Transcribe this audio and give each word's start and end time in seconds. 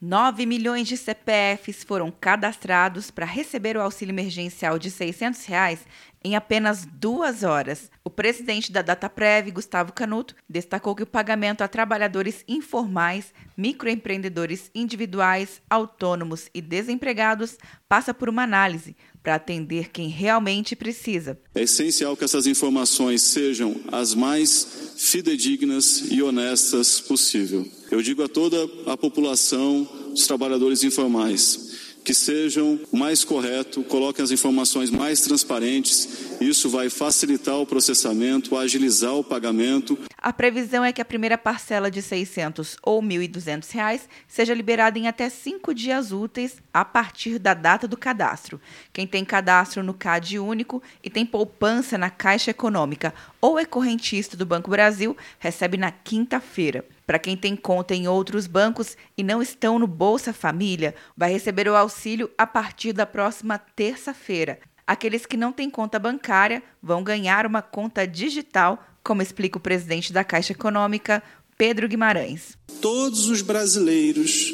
9 0.00 0.46
milhões 0.46 0.86
de 0.86 0.96
CPFs 0.96 1.82
foram 1.82 2.08
cadastrados 2.08 3.10
para 3.10 3.26
receber 3.26 3.76
o 3.76 3.80
auxílio 3.80 4.12
emergencial 4.12 4.78
de 4.78 4.92
600 4.92 5.44
reais 5.44 5.80
em 6.22 6.36
apenas 6.36 6.86
duas 6.86 7.42
horas. 7.42 7.90
O 8.04 8.10
presidente 8.10 8.70
da 8.70 8.80
Dataprev, 8.80 9.50
Gustavo 9.50 9.92
Canuto, 9.92 10.36
destacou 10.48 10.94
que 10.94 11.02
o 11.02 11.06
pagamento 11.06 11.62
a 11.62 11.68
trabalhadores 11.68 12.44
informais, 12.46 13.32
microempreendedores 13.56 14.70
individuais, 14.72 15.60
autônomos 15.68 16.48
e 16.54 16.60
desempregados 16.60 17.58
passa 17.88 18.14
por 18.14 18.28
uma 18.28 18.44
análise 18.44 18.96
para 19.20 19.34
atender 19.34 19.90
quem 19.90 20.08
realmente 20.08 20.76
precisa. 20.76 21.38
É 21.54 21.62
essencial 21.62 22.16
que 22.16 22.24
essas 22.24 22.46
informações 22.46 23.20
sejam 23.22 23.74
as 23.90 24.14
mais 24.14 24.87
fidedignas 24.98 26.02
e 26.10 26.20
honestas 26.20 27.00
possível. 27.00 27.64
Eu 27.88 28.02
digo 28.02 28.22
a 28.24 28.28
toda 28.28 28.68
a 28.84 28.96
população, 28.96 29.88
os 30.12 30.26
trabalhadores 30.26 30.82
informais, 30.82 31.68
que 32.04 32.12
sejam 32.12 32.80
mais 32.92 33.22
correto, 33.22 33.84
coloquem 33.84 34.24
as 34.24 34.32
informações 34.32 34.90
mais 34.90 35.20
transparentes. 35.20 36.08
Isso 36.40 36.68
vai 36.68 36.90
facilitar 36.90 37.60
o 37.60 37.66
processamento, 37.66 38.56
agilizar 38.56 39.14
o 39.14 39.22
pagamento. 39.22 39.96
A 40.28 40.32
previsão 40.34 40.84
é 40.84 40.92
que 40.92 41.00
a 41.00 41.06
primeira 41.06 41.38
parcela 41.38 41.90
de 41.90 42.02
600 42.02 42.76
ou 42.82 43.02
1.200 43.02 43.72
reais 43.72 44.06
seja 44.26 44.52
liberada 44.52 44.98
em 44.98 45.08
até 45.08 45.30
cinco 45.30 45.72
dias 45.72 46.12
úteis 46.12 46.60
a 46.70 46.84
partir 46.84 47.38
da 47.38 47.54
data 47.54 47.88
do 47.88 47.96
cadastro. 47.96 48.60
Quem 48.92 49.06
tem 49.06 49.24
cadastro 49.24 49.82
no 49.82 49.94
CAD 49.94 50.38
único 50.38 50.82
e 51.02 51.08
tem 51.08 51.24
poupança 51.24 51.96
na 51.96 52.10
Caixa 52.10 52.50
Econômica 52.50 53.14
ou 53.40 53.58
é 53.58 53.64
correntista 53.64 54.36
do 54.36 54.44
Banco 54.44 54.70
Brasil 54.70 55.16
recebe 55.38 55.78
na 55.78 55.90
quinta-feira. 55.90 56.84
Para 57.06 57.18
quem 57.18 57.34
tem 57.34 57.56
conta 57.56 57.94
em 57.94 58.06
outros 58.06 58.46
bancos 58.46 58.98
e 59.16 59.22
não 59.22 59.40
estão 59.40 59.78
no 59.78 59.86
Bolsa 59.86 60.34
Família, 60.34 60.94
vai 61.16 61.32
receber 61.32 61.66
o 61.68 61.74
auxílio 61.74 62.30
a 62.36 62.46
partir 62.46 62.92
da 62.92 63.06
próxima 63.06 63.56
terça-feira. 63.56 64.60
Aqueles 64.86 65.24
que 65.24 65.38
não 65.38 65.52
têm 65.52 65.70
conta 65.70 65.98
bancária 65.98 66.62
vão 66.82 67.02
ganhar 67.02 67.44
uma 67.44 67.60
conta 67.60 68.06
digital, 68.06 68.82
como 69.08 69.22
explica 69.22 69.56
o 69.56 69.60
presidente 69.60 70.12
da 70.12 70.22
Caixa 70.22 70.52
Econômica, 70.52 71.22
Pedro 71.56 71.88
Guimarães. 71.88 72.58
Todos 72.82 73.30
os 73.30 73.40
brasileiros 73.40 74.52